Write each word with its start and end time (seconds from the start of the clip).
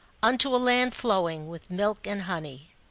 "Unto 0.23 0.55
a 0.55 0.57
land 0.57 0.95
flowing 0.95 1.47
with 1.47 1.69
milk 1.69 2.07
and 2.07 2.23
honey." 2.23 2.73